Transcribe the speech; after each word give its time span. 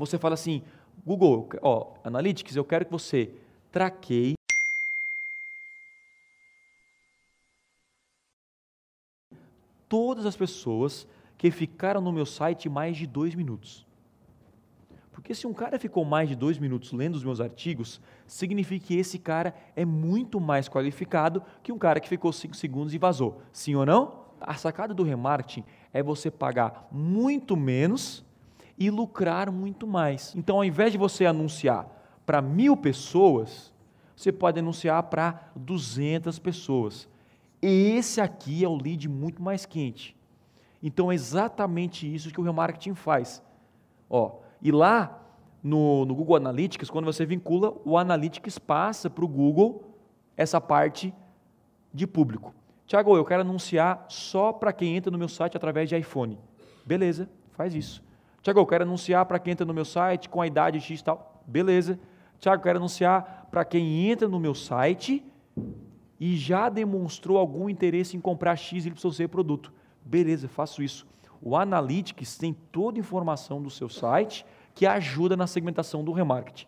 você 0.00 0.18
fala 0.18 0.34
assim, 0.34 0.62
Google, 1.04 1.48
ó, 1.62 1.94
Analytics, 2.02 2.56
eu 2.56 2.64
quero 2.64 2.84
que 2.84 2.92
você 2.92 3.30
traqueie 3.70 4.34
todas 9.88 10.24
as 10.24 10.36
pessoas 10.36 11.06
que 11.36 11.50
ficaram 11.50 12.00
no 12.00 12.12
meu 12.12 12.26
site 12.26 12.68
mais 12.68 12.96
de 12.96 13.06
dois 13.06 13.34
minutos. 13.34 13.86
Porque 15.12 15.34
se 15.34 15.46
um 15.46 15.52
cara 15.52 15.78
ficou 15.78 16.04
mais 16.04 16.28
de 16.28 16.34
dois 16.34 16.58
minutos 16.58 16.92
lendo 16.92 17.14
os 17.14 17.24
meus 17.24 17.40
artigos, 17.40 18.00
significa 18.26 18.86
que 18.86 18.96
esse 18.96 19.18
cara 19.18 19.54
é 19.76 19.84
muito 19.84 20.40
mais 20.40 20.68
qualificado 20.68 21.42
que 21.62 21.72
um 21.72 21.78
cara 21.78 22.00
que 22.00 22.08
ficou 22.08 22.32
cinco 22.32 22.56
segundos 22.56 22.94
e 22.94 22.98
vazou. 22.98 23.42
Sim 23.52 23.74
ou 23.74 23.84
não? 23.84 24.24
A 24.40 24.54
sacada 24.54 24.94
do 24.94 25.02
remarketing 25.02 25.64
é 25.92 26.02
você 26.02 26.30
pagar 26.30 26.88
muito 26.90 27.56
menos 27.56 28.24
e 28.80 28.88
lucrar 28.88 29.52
muito 29.52 29.86
mais. 29.86 30.34
Então, 30.34 30.56
ao 30.56 30.64
invés 30.64 30.90
de 30.90 30.96
você 30.96 31.26
anunciar 31.26 31.86
para 32.24 32.40
mil 32.40 32.74
pessoas, 32.74 33.74
você 34.16 34.32
pode 34.32 34.58
anunciar 34.58 35.02
para 35.04 35.50
200 35.54 36.38
pessoas. 36.38 37.06
Esse 37.60 38.22
aqui 38.22 38.64
é 38.64 38.68
o 38.68 38.74
lead 38.74 39.06
muito 39.06 39.42
mais 39.42 39.66
quente. 39.66 40.16
Então, 40.82 41.12
é 41.12 41.14
exatamente 41.14 42.12
isso 42.12 42.30
que 42.30 42.40
o 42.40 42.42
remarketing 42.42 42.94
faz. 42.94 43.42
Ó, 44.08 44.38
e 44.62 44.72
lá 44.72 45.20
no, 45.62 46.06
no 46.06 46.14
Google 46.14 46.36
Analytics, 46.36 46.88
quando 46.88 47.04
você 47.04 47.26
vincula, 47.26 47.76
o 47.84 47.98
Analytics 47.98 48.58
passa 48.58 49.10
para 49.10 49.24
o 49.26 49.28
Google 49.28 49.94
essa 50.38 50.58
parte 50.58 51.12
de 51.92 52.06
público. 52.06 52.54
Tiago, 52.86 53.14
eu 53.14 53.26
quero 53.26 53.42
anunciar 53.42 54.06
só 54.08 54.54
para 54.54 54.72
quem 54.72 54.96
entra 54.96 55.10
no 55.10 55.18
meu 55.18 55.28
site 55.28 55.54
através 55.54 55.86
de 55.86 55.98
iPhone. 55.98 56.38
Beleza, 56.86 57.28
faz 57.52 57.74
isso. 57.74 58.02
Tiago, 58.42 58.60
eu 58.60 58.66
quero 58.66 58.84
anunciar 58.84 59.26
para 59.26 59.38
quem 59.38 59.52
entra 59.52 59.66
no 59.66 59.74
meu 59.74 59.84
site 59.84 60.28
com 60.28 60.40
a 60.40 60.46
idade 60.46 60.80
X 60.80 61.00
e 61.00 61.04
tal. 61.04 61.42
Beleza. 61.46 61.98
Tiago, 62.38 62.60
eu 62.60 62.64
quero 62.64 62.78
anunciar 62.78 63.48
para 63.50 63.64
quem 63.64 64.10
entra 64.10 64.28
no 64.28 64.40
meu 64.40 64.54
site 64.54 65.22
e 66.18 66.36
já 66.36 66.68
demonstrou 66.68 67.38
algum 67.38 67.68
interesse 67.68 68.16
em 68.16 68.20
comprar 68.20 68.56
X, 68.56 68.86
Y, 68.86 69.28
produto. 69.28 69.72
Beleza, 70.04 70.48
faço 70.48 70.82
isso. 70.82 71.06
O 71.42 71.56
Analytics 71.56 72.36
tem 72.38 72.52
toda 72.52 72.98
a 72.98 73.00
informação 73.00 73.62
do 73.62 73.70
seu 73.70 73.88
site 73.88 74.44
que 74.74 74.86
ajuda 74.86 75.36
na 75.36 75.46
segmentação 75.46 76.04
do 76.04 76.12
remarketing. 76.12 76.66